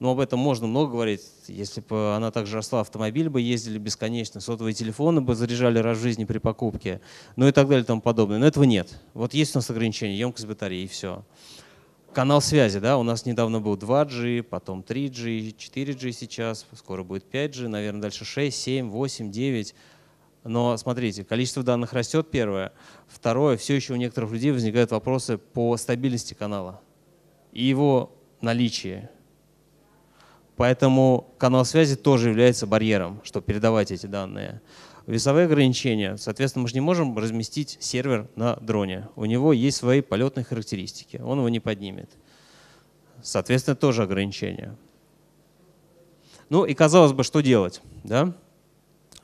Но 0.00 0.10
об 0.10 0.20
этом 0.20 0.38
можно 0.38 0.66
много 0.66 0.92
говорить. 0.92 1.22
Если 1.46 1.80
бы 1.80 2.14
она 2.14 2.30
также 2.30 2.56
росла, 2.56 2.80
автомобиль 2.80 3.28
бы 3.28 3.40
ездили 3.40 3.78
бесконечно, 3.78 4.40
сотовые 4.40 4.74
телефоны 4.74 5.20
бы 5.20 5.34
заряжали 5.34 5.78
раз 5.78 5.98
в 5.98 6.02
жизни 6.02 6.24
при 6.24 6.38
покупке, 6.38 7.00
ну 7.36 7.46
и 7.46 7.52
так 7.52 7.68
далее 7.68 7.84
и 7.84 7.86
тому 7.86 8.00
подобное. 8.00 8.38
Но 8.38 8.46
этого 8.46 8.64
нет. 8.64 9.00
Вот 9.14 9.34
есть 9.34 9.54
у 9.54 9.58
нас 9.58 9.70
ограничение, 9.70 10.18
емкость 10.18 10.46
батареи 10.46 10.82
и 10.82 10.88
все. 10.88 11.24
Канал 12.12 12.40
связи, 12.40 12.78
да, 12.78 12.96
у 12.96 13.02
нас 13.02 13.26
недавно 13.26 13.60
был 13.60 13.76
2G, 13.76 14.44
потом 14.44 14.84
3G, 14.86 15.56
4G 15.56 16.12
сейчас, 16.12 16.64
скоро 16.76 17.02
будет 17.02 17.24
5G, 17.32 17.66
наверное, 17.66 18.02
дальше 18.02 18.24
6, 18.24 18.56
7, 18.56 18.88
8, 18.88 19.32
9. 19.32 19.74
Но 20.44 20.76
смотрите, 20.76 21.24
количество 21.24 21.62
данных 21.62 21.92
растет, 21.92 22.30
первое. 22.30 22.72
Второе, 23.08 23.56
все 23.56 23.74
еще 23.74 23.94
у 23.94 23.96
некоторых 23.96 24.30
людей 24.30 24.52
возникают 24.52 24.90
вопросы 24.90 25.38
по 25.38 25.76
стабильности 25.76 26.34
канала 26.34 26.80
и 27.52 27.64
его 27.64 28.12
наличии. 28.40 29.08
Поэтому 30.56 31.34
канал 31.38 31.64
связи 31.64 31.96
тоже 31.96 32.28
является 32.30 32.66
барьером, 32.66 33.20
чтобы 33.24 33.44
передавать 33.46 33.90
эти 33.90 34.06
данные. 34.06 34.60
Весовые 35.06 35.46
ограничения. 35.46 36.16
Соответственно, 36.16 36.62
мы 36.62 36.68
же 36.68 36.74
не 36.74 36.80
можем 36.80 37.16
разместить 37.18 37.76
сервер 37.80 38.28
на 38.36 38.56
дроне. 38.56 39.08
У 39.16 39.24
него 39.24 39.52
есть 39.52 39.78
свои 39.78 40.00
полетные 40.00 40.44
характеристики. 40.44 41.16
Он 41.16 41.38
его 41.38 41.48
не 41.48 41.60
поднимет. 41.60 42.10
Соответственно, 43.22 43.74
тоже 43.74 44.04
ограничения. 44.04 44.76
Ну 46.48 46.64
и 46.64 46.74
казалось 46.74 47.12
бы, 47.12 47.24
что 47.24 47.40
делать? 47.40 47.80
Да? 48.04 48.34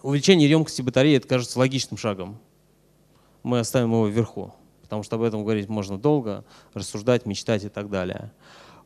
Увеличение 0.03 0.49
емкости 0.49 0.83
батареи, 0.83 1.17
это 1.17 1.29
кажется 1.29 1.59
логичным 1.59 1.99
шагом. 1.99 2.39
Мы 3.43 3.59
оставим 3.59 3.93
его 3.93 4.07
вверху, 4.07 4.55
потому 4.83 5.03
что 5.03 5.17
об 5.17 5.23
этом 5.23 5.43
говорить 5.43 5.69
можно 5.69 5.99
долго, 5.99 6.45
рассуждать, 6.75 7.27
мечтать 7.27 7.65
и 7.65 7.69
так 7.69 7.91
далее. 7.91 8.33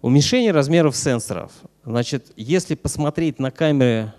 Уменьшение 0.02 0.52
размеров 0.52 0.96
сенсоров. 0.96 1.52
Значит, 1.84 2.32
если 2.36 2.74
посмотреть 2.74 3.38
на 3.38 3.50
камеры, 3.50 4.14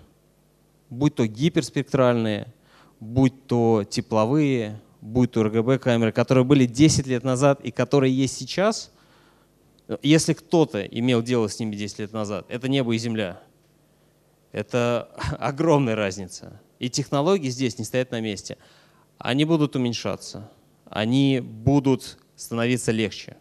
будь 0.90 1.16
то 1.16 1.26
гиперспектральные, 1.26 2.54
будь 3.00 3.48
то 3.48 3.84
тепловые, 3.90 4.80
будь 5.02 5.32
то 5.32 5.44
RGB 5.44 5.80
камеры, 5.80 6.12
которые 6.12 6.44
были 6.44 6.66
10 6.66 7.08
лет 7.08 7.24
назад 7.24 7.62
и 7.62 7.72
которые 7.72 8.16
есть 8.16 8.38
сейчас, 8.38 8.92
если 10.04 10.34
кто-то 10.34 10.84
имел 10.84 11.24
дело 11.24 11.48
с 11.48 11.60
ними 11.60 11.76
10 11.76 12.00
лет 12.00 12.14
назад, 12.14 12.46
это 12.50 12.68
небо 12.68 12.94
и 12.94 12.98
земля. 13.00 13.42
Это 14.52 15.10
огромная 15.40 15.96
разница. 15.96 16.62
И 16.78 16.90
технологии 16.90 17.50
здесь 17.50 17.80
не 17.80 17.86
стоят 17.86 18.12
на 18.12 18.22
месте. 18.22 18.58
Они 19.18 19.44
будут 19.44 19.76
уменьшаться, 19.76 20.52
они 20.86 21.40
будут 21.40 22.20
становиться 22.36 22.92
легче. 22.92 23.38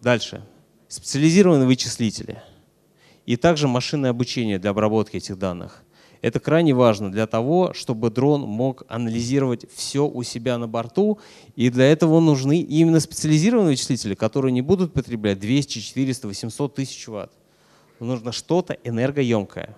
Дальше 0.00 0.46
специализированные 0.88 1.66
вычислители 1.66 2.42
и 3.26 3.36
также 3.36 3.68
машинное 3.68 4.10
обучение 4.10 4.58
для 4.58 4.70
обработки 4.70 5.16
этих 5.16 5.38
данных. 5.38 5.82
Это 6.22 6.40
крайне 6.40 6.72
важно 6.72 7.12
для 7.12 7.26
того, 7.26 7.74
чтобы 7.74 8.08
дрон 8.08 8.40
мог 8.40 8.84
анализировать 8.88 9.66
все 9.74 10.08
у 10.08 10.22
себя 10.22 10.56
на 10.56 10.66
борту, 10.66 11.18
и 11.54 11.68
для 11.68 11.84
этого 11.84 12.18
нужны 12.18 12.60
именно 12.60 12.98
специализированные 12.98 13.72
вычислители, 13.72 14.14
которые 14.14 14.52
не 14.52 14.62
будут 14.62 14.94
потреблять 14.94 15.38
200, 15.38 15.80
400, 15.80 16.28
800 16.28 16.74
тысяч 16.74 17.08
ватт. 17.08 17.30
Нужно 18.00 18.32
что-то 18.32 18.72
энергоемкое. 18.84 19.76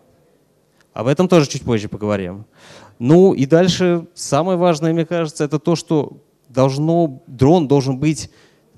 Об 0.93 1.09
этом 1.09 1.29
тоже 1.29 1.49
чуть 1.49 1.63
позже 1.63 1.89
поговорим. 1.89 2.47
Ну 2.99 3.35
и 3.35 3.45
дальше 3.45 4.07
самое 4.15 4.57
важное, 4.57 4.93
мне 4.93 5.05
кажется, 5.05 5.45
это 5.45 5.59
то, 5.59 5.75
что 5.75 6.19
должно, 6.49 7.23
дрон 7.27 7.67
должен 7.67 7.99
быть 7.99 8.31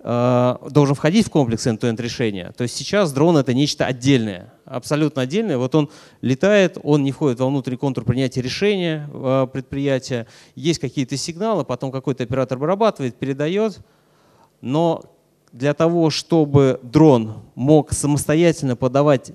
должен 0.03 0.95
входить 0.95 1.27
в 1.27 1.31
комплекс 1.31 1.67
end-to-end 1.67 2.01
решения. 2.01 2.53
То 2.57 2.63
есть 2.63 2.77
сейчас 2.77 3.13
дрон 3.13 3.37
это 3.37 3.53
нечто 3.53 3.85
отдельное, 3.85 4.53
абсолютно 4.65 5.23
отдельное. 5.23 5.59
Вот 5.59 5.75
он 5.75 5.91
летает, 6.21 6.79
он 6.83 7.03
не 7.03 7.13
входит 7.13 7.41
во 7.41 7.49
внутренний 7.49 7.79
контур 7.79 8.05
принятия 8.05 8.41
решения 8.41 9.09
э, 9.13 9.47
предприятия. 9.53 10.27
Есть 10.55 10.79
какие-то 10.79 11.17
сигналы, 11.17 11.65
потом 11.65 11.91
какой-то 11.91 12.23
оператор 12.23 12.59
обрабатывает, 12.59 13.17
передает. 13.17 13.81
Но 14.61 15.03
для 15.53 15.75
того, 15.75 16.11
чтобы 16.11 16.79
дрон 16.83 17.43
мог 17.55 17.93
самостоятельно 17.93 18.77
подавать 18.77 19.33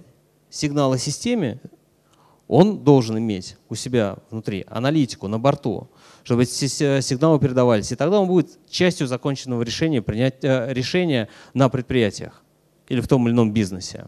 сигналы 0.50 0.98
системе, 0.98 1.60
он 2.48 2.84
должен 2.84 3.18
иметь 3.18 3.58
у 3.70 3.76
себя 3.76 4.18
внутри 4.30 4.66
аналитику 4.70 5.28
на 5.28 5.40
борту, 5.40 5.90
чтобы 6.24 6.44
эти 6.44 6.68
сигналы 7.02 7.40
передавались. 7.40 7.92
И 7.92 7.96
тогда 7.96 8.20
он 8.20 8.28
будет 8.28 8.60
частью 8.70 9.08
законченного 9.08 9.62
решения 9.64 10.02
принять 10.02 10.44
э, 10.44 10.74
решения 10.74 11.30
на 11.54 11.70
предприятиях 11.70 12.44
или 12.90 13.02
в 13.02 13.08
том 13.08 13.28
или 13.28 13.34
ином 13.34 13.52
бизнесе. 13.52 14.08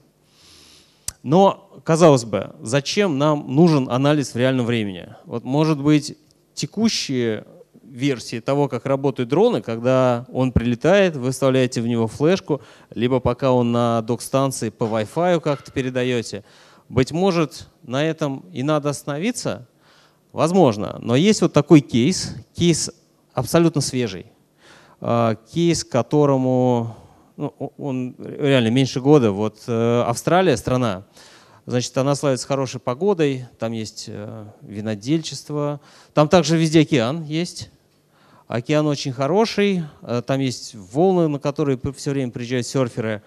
Но, 1.24 1.82
казалось 1.84 2.24
бы, 2.24 2.56
зачем 2.62 3.18
нам 3.18 3.56
нужен 3.56 3.90
анализ 3.90 4.34
в 4.34 4.38
реальном 4.38 4.68
времени? 4.68 5.16
Вот, 5.26 5.44
может 5.44 5.82
быть, 5.82 6.16
текущие 6.54 7.46
версии 7.84 8.40
того, 8.40 8.68
как 8.68 8.86
работают 8.86 9.30
дроны, 9.30 9.62
когда 9.62 10.26
он 10.32 10.52
прилетает, 10.52 11.16
вы 11.16 11.32
вставляете 11.32 11.82
в 11.82 11.88
него 11.88 12.08
флешку, 12.08 12.62
либо 12.94 13.20
пока 13.20 13.52
он 13.52 13.72
на 13.72 14.02
док-станции 14.02 14.70
по 14.70 14.84
Wi-Fi 14.84 15.40
как-то 15.40 15.72
передаете. 15.72 16.44
Быть 16.90 17.12
может, 17.12 17.68
на 17.84 18.04
этом 18.04 18.46
и 18.52 18.64
надо 18.64 18.90
остановиться, 18.90 19.68
Возможно, 20.36 21.00
но 21.02 21.16
есть 21.16 21.42
вот 21.42 21.54
такой 21.54 21.80
кейс, 21.80 22.36
кейс 22.58 22.92
абсолютно 23.34 23.80
свежий, 23.80 24.26
а, 25.00 25.36
кейс, 25.36 25.86
которому 25.86 26.98
ну, 27.38 27.54
он 27.78 28.18
реально 28.20 28.68
меньше 28.68 29.00
года. 29.00 29.32
Вот 29.32 29.64
э, 29.66 30.04
Австралия 30.06 30.58
страна, 30.58 31.06
значит, 31.66 31.98
она 31.98 32.16
славится 32.16 32.48
хорошей 32.48 32.82
погодой, 32.82 33.46
там 33.60 33.72
есть 33.72 34.08
э, 34.10 34.46
винодельчество, 34.62 35.80
там 36.14 36.28
также 36.28 36.58
везде 36.58 36.82
океан 36.82 37.24
есть. 37.24 37.70
Океан 38.50 38.88
очень 38.88 39.14
хороший, 39.14 39.86
э, 40.02 40.22
там 40.28 40.42
есть 40.42 40.76
волны, 40.76 41.30
на 41.30 41.40
которые 41.40 41.80
все 41.96 42.12
время 42.12 42.34
приезжают 42.34 42.68
серферы. 42.68 43.24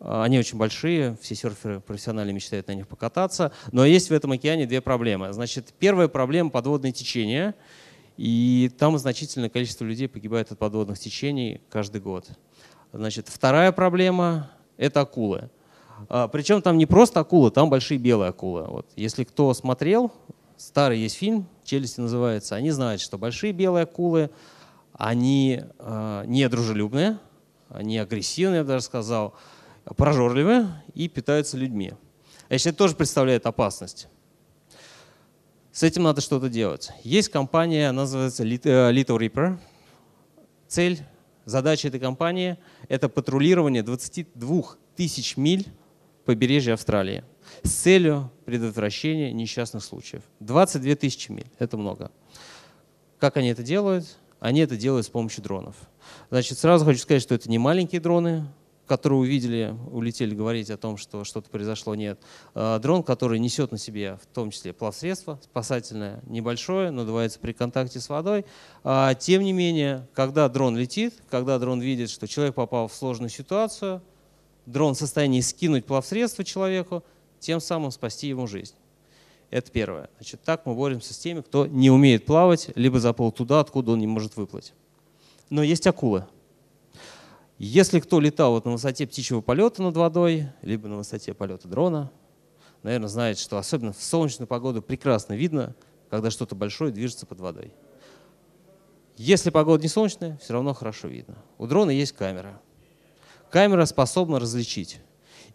А, 0.00 0.24
они 0.24 0.38
очень 0.38 0.58
большие, 0.58 1.16
все 1.20 1.34
серферы 1.34 1.80
профессионально 1.80 2.30
мечтают 2.30 2.68
на 2.68 2.72
них 2.72 2.88
покататься. 2.88 3.52
Но 3.72 3.84
есть 3.84 4.10
в 4.10 4.12
этом 4.12 4.32
океане 4.32 4.66
две 4.66 4.80
проблемы. 4.80 5.32
Значит, 5.32 5.74
первая 5.78 6.08
проблема– 6.08 6.50
подводное 6.52 6.92
течение. 6.92 7.54
И 8.16 8.70
там 8.78 8.98
значительное 8.98 9.48
количество 9.48 9.84
людей 9.84 10.08
погибает 10.08 10.50
от 10.50 10.58
подводных 10.58 10.98
течений 10.98 11.60
каждый 11.70 12.00
год. 12.00 12.26
Значит, 12.92 13.28
вторая 13.28 13.70
проблема– 13.70 14.50
это 14.76 15.02
акулы. 15.02 15.50
А, 16.08 16.28
причем 16.28 16.62
там 16.62 16.78
не 16.78 16.86
просто 16.86 17.20
акулы, 17.20 17.50
там 17.50 17.70
большие 17.70 17.98
белые 17.98 18.30
акулы. 18.30 18.64
Вот. 18.64 18.86
Если 18.96 19.24
кто 19.24 19.52
смотрел, 19.54 20.12
старый 20.56 20.98
есть 20.98 21.16
фильм, 21.16 21.46
«Челюсти» 21.64 22.00
называется, 22.00 22.56
они 22.56 22.70
знают, 22.70 23.00
что 23.00 23.18
большие 23.18 23.52
белые 23.52 23.84
акулы, 23.84 24.30
они 24.94 25.62
э, 25.78 26.22
не 26.26 26.48
дружелюбные, 26.48 27.18
они 27.68 27.98
агрессивные, 27.98 28.58
я 28.58 28.62
бы 28.62 28.68
даже 28.68 28.84
сказал, 28.84 29.34
прожорливы 29.96 30.66
и 30.94 31.08
питаются 31.08 31.56
людьми. 31.56 31.92
Значит, 32.48 32.68
это 32.68 32.78
тоже 32.78 32.94
представляет 32.94 33.46
опасность. 33.46 34.08
С 35.72 35.82
этим 35.82 36.02
надо 36.02 36.20
что-то 36.20 36.48
делать. 36.48 36.90
Есть 37.04 37.28
компания, 37.28 37.92
называется 37.92 38.42
э, 38.42 38.46
Little 38.46 39.18
Reaper. 39.18 39.58
Цель, 40.66 41.00
задача 41.44 41.88
этой 41.88 42.00
компании– 42.00 42.58
это 42.88 43.08
патрулирование 43.08 43.82
22 43.82 44.62
тысяч 44.96 45.36
миль 45.36 45.68
побережья 46.24 46.74
Австралии 46.74 47.22
с 47.62 47.70
целью 47.70 48.30
предотвращения 48.44 49.32
несчастных 49.32 49.84
случаев. 49.84 50.22
22 50.40 50.96
тысячи 50.96 51.30
миль– 51.30 51.50
это 51.58 51.76
много. 51.76 52.10
Как 53.18 53.36
они 53.36 53.48
это 53.48 53.62
делают? 53.62 54.18
Они 54.40 54.60
это 54.60 54.76
делают 54.76 55.06
с 55.06 55.08
помощью 55.08 55.42
дронов. 55.42 55.76
Значит, 56.30 56.58
сразу 56.58 56.84
хочу 56.84 57.00
сказать, 57.00 57.22
что 57.22 57.34
это 57.34 57.50
не 57.50 57.58
маленькие 57.58 58.00
дроны, 58.00 58.46
которые 58.88 59.20
увидели, 59.20 59.76
улетели 59.92 60.34
говорить 60.34 60.70
о 60.70 60.76
том, 60.76 60.96
что 60.96 61.22
что-то 61.22 61.50
произошло, 61.50 61.94
нет. 61.94 62.18
А, 62.54 62.78
дрон, 62.78 63.02
который 63.02 63.38
несет 63.38 63.70
на 63.70 63.78
себе 63.78 64.18
в 64.22 64.26
том 64.34 64.50
числе 64.50 64.72
плавсредство 64.72 65.38
спасательное, 65.44 66.20
небольшое, 66.26 66.90
надувается 66.90 67.38
при 67.38 67.52
контакте 67.52 68.00
с 68.00 68.08
водой. 68.08 68.44
А, 68.82 69.14
тем 69.14 69.42
не 69.42 69.52
менее, 69.52 70.08
когда 70.14 70.48
дрон 70.48 70.76
летит, 70.76 71.14
когда 71.30 71.58
дрон 71.58 71.80
видит, 71.80 72.10
что 72.10 72.26
человек 72.26 72.54
попал 72.54 72.88
в 72.88 72.94
сложную 72.94 73.30
ситуацию, 73.30 74.02
дрон 74.66 74.94
в 74.94 74.98
состоянии 74.98 75.40
скинуть 75.40 75.84
плавсредство 75.84 76.42
человеку, 76.42 77.04
тем 77.38 77.60
самым 77.60 77.90
спасти 77.90 78.28
ему 78.28 78.46
жизнь. 78.46 78.74
Это 79.50 79.70
первое. 79.70 80.10
Значит, 80.16 80.42
так 80.42 80.66
мы 80.66 80.74
боремся 80.74 81.14
с 81.14 81.18
теми, 81.18 81.40
кто 81.40 81.66
не 81.66 81.90
умеет 81.90 82.26
плавать, 82.26 82.70
либо 82.74 82.98
заплыл 83.00 83.32
туда, 83.32 83.60
откуда 83.60 83.92
он 83.92 83.98
не 83.98 84.06
может 84.06 84.36
выплыть. 84.36 84.74
Но 85.50 85.62
есть 85.62 85.86
акулы. 85.86 86.26
Если 87.58 87.98
кто 87.98 88.20
летал 88.20 88.52
вот 88.52 88.66
на 88.66 88.72
высоте 88.72 89.04
птичьего 89.04 89.40
полета 89.40 89.82
над 89.82 89.96
водой, 89.96 90.46
либо 90.62 90.86
на 90.86 90.96
высоте 90.96 91.34
полета 91.34 91.66
дрона, 91.66 92.12
наверное, 92.84 93.08
знает, 93.08 93.36
что 93.36 93.58
особенно 93.58 93.92
в 93.92 94.00
солнечную 94.00 94.46
погоду 94.46 94.80
прекрасно 94.80 95.34
видно, 95.34 95.74
когда 96.08 96.30
что-то 96.30 96.54
большое 96.54 96.92
движется 96.92 97.26
под 97.26 97.40
водой. 97.40 97.72
Если 99.16 99.50
погода 99.50 99.82
не 99.82 99.88
солнечная, 99.88 100.38
все 100.40 100.52
равно 100.52 100.72
хорошо 100.72 101.08
видно. 101.08 101.36
У 101.58 101.66
дрона 101.66 101.90
есть 101.90 102.12
камера. 102.12 102.60
Камера 103.50 103.86
способна 103.86 104.38
различить. 104.38 105.00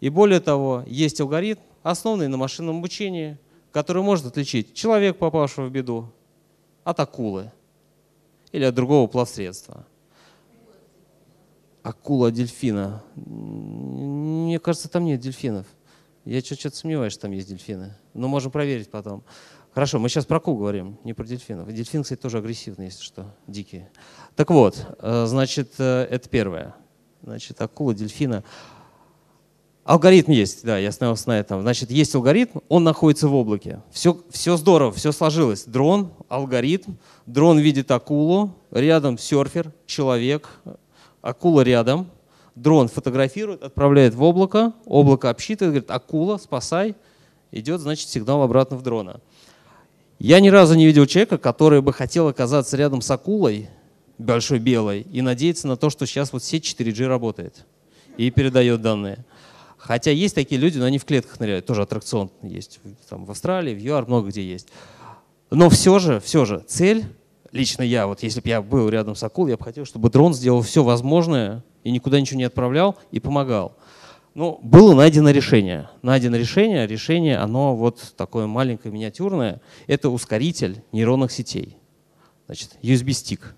И 0.00 0.10
более 0.10 0.40
того, 0.40 0.84
есть 0.86 1.18
алгоритм, 1.22 1.62
основанный 1.82 2.28
на 2.28 2.36
машинном 2.36 2.78
обучении, 2.78 3.38
который 3.72 4.02
может 4.02 4.26
отличить 4.26 4.74
человека, 4.74 5.18
попавшего 5.18 5.66
в 5.66 5.70
беду, 5.70 6.12
от 6.84 7.00
акулы 7.00 7.50
или 8.52 8.64
от 8.64 8.74
другого 8.74 9.06
плавсредства 9.06 9.86
акула 11.84 12.32
дельфина. 12.32 13.04
Мне 13.14 14.58
кажется, 14.58 14.88
там 14.88 15.04
нет 15.04 15.20
дельфинов. 15.20 15.66
Я 16.24 16.40
что-то 16.40 16.74
сомневаюсь, 16.74 17.12
что 17.12 17.22
там 17.22 17.32
есть 17.32 17.48
дельфины. 17.48 17.94
Но 18.14 18.26
можем 18.26 18.50
проверить 18.50 18.90
потом. 18.90 19.22
Хорошо, 19.74 19.98
мы 19.98 20.08
сейчас 20.08 20.24
про 20.24 20.38
акул 20.38 20.56
говорим, 20.56 20.98
не 21.04 21.12
про 21.12 21.26
дельфинов. 21.26 21.70
Дельфины, 21.70 22.02
кстати, 22.02 22.20
тоже 22.20 22.38
агрессивные, 22.38 22.86
если 22.86 23.02
что, 23.02 23.34
дикие. 23.46 23.90
Так 24.34 24.50
вот, 24.50 24.96
э, 24.98 25.26
значит, 25.26 25.74
э, 25.78 26.06
это 26.10 26.28
первое. 26.28 26.74
Значит, 27.22 27.60
акула, 27.60 27.92
дельфина. 27.92 28.44
Алгоритм 29.82 30.30
есть, 30.30 30.64
да, 30.64 30.78
я 30.78 30.88
остановился 30.88 31.28
на 31.28 31.38
этом. 31.38 31.60
Значит, 31.60 31.90
есть 31.90 32.14
алгоритм, 32.14 32.60
он 32.70 32.84
находится 32.84 33.28
в 33.28 33.34
облаке. 33.34 33.82
Все, 33.90 34.18
все 34.30 34.56
здорово, 34.56 34.92
все 34.92 35.12
сложилось. 35.12 35.64
Дрон, 35.64 36.14
алгоритм, 36.30 36.92
дрон 37.26 37.58
видит 37.58 37.90
акулу, 37.90 38.54
рядом 38.70 39.18
серфер, 39.18 39.74
человек, 39.84 40.48
акула 41.24 41.62
рядом, 41.62 42.10
дрон 42.54 42.88
фотографирует, 42.88 43.62
отправляет 43.62 44.14
в 44.14 44.22
облако, 44.22 44.74
облако 44.84 45.30
обсчитывает, 45.30 45.72
говорит, 45.72 45.90
акула, 45.90 46.36
спасай, 46.36 46.94
идет, 47.50 47.80
значит, 47.80 48.08
сигнал 48.08 48.42
обратно 48.42 48.76
в 48.76 48.82
дрона. 48.82 49.20
Я 50.18 50.40
ни 50.40 50.48
разу 50.48 50.74
не 50.74 50.86
видел 50.86 51.06
человека, 51.06 51.38
который 51.38 51.80
бы 51.80 51.92
хотел 51.92 52.28
оказаться 52.28 52.76
рядом 52.76 53.00
с 53.00 53.10
акулой, 53.10 53.68
большой 54.18 54.58
белой, 54.58 55.06
и 55.12 55.22
надеяться 55.22 55.66
на 55.66 55.76
то, 55.76 55.88
что 55.88 56.06
сейчас 56.06 56.32
вот 56.32 56.44
сеть 56.44 56.64
4G 56.64 57.06
работает 57.06 57.64
и 58.18 58.30
передает 58.30 58.82
данные. 58.82 59.24
Хотя 59.78 60.10
есть 60.10 60.34
такие 60.34 60.60
люди, 60.60 60.78
но 60.78 60.84
они 60.84 60.98
в 60.98 61.04
клетках 61.04 61.40
ныряют, 61.40 61.66
тоже 61.66 61.82
аттракцион 61.82 62.30
есть 62.42 62.80
там, 63.08 63.24
в 63.24 63.30
Австралии, 63.30 63.74
в 63.74 63.78
ЮАР, 63.78 64.06
много 64.06 64.28
где 64.28 64.42
есть. 64.42 64.68
Но 65.50 65.70
все 65.70 65.98
же, 65.98 66.20
все 66.20 66.44
же, 66.44 66.62
цель 66.66 67.04
лично 67.54 67.82
я, 67.82 68.06
вот 68.06 68.22
если 68.22 68.40
бы 68.40 68.48
я 68.48 68.60
был 68.60 68.88
рядом 68.88 69.14
с 69.14 69.22
акул, 69.22 69.46
я 69.46 69.56
бы 69.56 69.64
хотел, 69.64 69.86
чтобы 69.86 70.10
дрон 70.10 70.34
сделал 70.34 70.60
все 70.60 70.82
возможное 70.82 71.64
и 71.84 71.90
никуда 71.90 72.20
ничего 72.20 72.38
не 72.38 72.44
отправлял 72.44 72.98
и 73.12 73.20
помогал. 73.20 73.76
Ну, 74.34 74.58
было 74.62 74.94
найдено 74.94 75.30
решение. 75.30 75.88
Найдено 76.02 76.36
решение, 76.36 76.86
решение, 76.88 77.38
оно 77.38 77.76
вот 77.76 78.14
такое 78.16 78.48
маленькое, 78.48 78.92
миниатюрное. 78.92 79.60
Это 79.86 80.10
ускоритель 80.10 80.82
нейронных 80.90 81.30
сетей. 81.30 81.78
Значит, 82.46 82.76
USB-стик. 82.82 83.54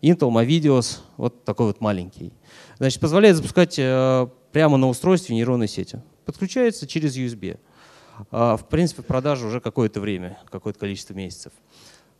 Intel 0.00 0.30
Movidios, 0.30 0.98
вот 1.16 1.44
такой 1.44 1.66
вот 1.66 1.80
маленький. 1.80 2.32
Значит, 2.78 3.00
позволяет 3.00 3.36
запускать 3.36 3.74
э, 3.78 4.28
прямо 4.52 4.76
на 4.76 4.88
устройстве 4.88 5.34
нейронной 5.34 5.66
сети. 5.66 6.00
Подключается 6.24 6.86
через 6.86 7.16
USB. 7.16 7.58
а, 8.30 8.56
в 8.56 8.68
принципе, 8.68 9.02
в 9.02 9.06
продаже 9.06 9.46
уже 9.46 9.60
какое-то 9.60 10.00
время, 10.00 10.38
какое-то 10.50 10.78
количество 10.78 11.14
месяцев. 11.14 11.52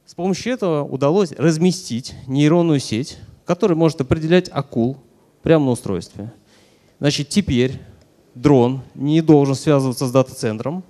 С 0.06 0.14
помощью 0.14 0.52
этого 0.52 0.84
удалось 0.84 1.32
разместить 1.32 2.14
нейронную 2.26 2.78
сеть, 2.78 3.18
которая 3.46 3.76
может 3.76 4.00
определять 4.00 4.50
акул 4.52 4.98
прямо 5.42 5.64
на 5.66 5.70
устройстве. 5.72 6.32
Значит, 7.00 7.30
теперь 7.30 7.80
дрон 8.34 8.82
не 8.94 9.22
должен 9.22 9.54
связываться 9.54 10.06
с 10.06 10.12
дата-центром, 10.12 10.84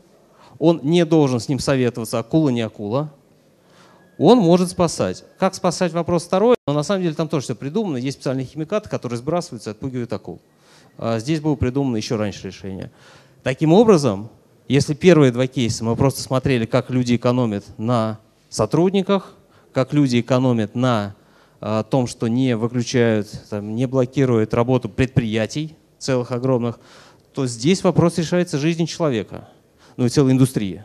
он 0.59 0.81
не 0.83 1.05
должен 1.05 1.41
с 1.41 1.49
ним 1.49 1.59
советоваться, 1.59 2.19
акула 2.19 2.49
не 2.49 2.63
акула. 2.63 3.13
Он 4.19 4.39
может 4.39 4.71
спасать. 4.71 5.25
Как 5.39 5.55
спасать, 5.55 5.93
вопрос 5.93 6.25
второй, 6.25 6.57
но 6.67 6.73
на 6.73 6.85
самом 6.85 7.03
деле 7.03 7.15
там 7.15 7.29
тоже 7.29 7.45
все 7.45 7.55
придумано. 7.57 7.97
Есть 7.97 8.19
специальные 8.19 8.47
химикаты, 8.47 8.89
которые 8.89 9.19
сбрасываются 9.19 9.71
и 9.71 9.73
отпугивают 9.73 10.13
акул. 10.13 10.41
А 10.99 11.19
здесь 11.19 11.41
было 11.41 11.57
придумано 11.57 11.97
еще 11.97 12.17
раньше 12.17 12.47
решение. 12.47 12.93
Таким 13.43 13.73
образом, 13.73 14.31
если 14.69 14.95
первые 14.95 15.33
два 15.33 15.47
кейса 15.49 15.85
мы 15.85 15.97
просто 15.97 16.23
смотрели, 16.23 16.65
как 16.65 16.91
люди 16.91 17.17
экономят 17.17 17.65
на 17.77 18.21
сотрудниках, 18.55 19.35
как 19.73 19.93
люди 19.93 20.21
экономят 20.21 20.75
на 20.75 21.15
а, 21.61 21.83
том, 21.83 22.07
что 22.07 22.29
не 22.29 22.57
выключают, 22.57 23.29
там, 23.51 23.75
не 23.75 23.87
блокируют 23.87 24.55
работу 24.55 24.89
предприятий 24.89 25.77
целых 25.99 26.31
огромных, 26.31 26.79
то 27.33 27.47
здесь 27.47 27.83
вопрос 27.83 28.19
решается 28.19 28.59
жизнью 28.59 28.87
человека, 28.87 29.49
ну 29.97 30.07
и 30.07 30.09
целой 30.09 30.33
индустрии. 30.33 30.85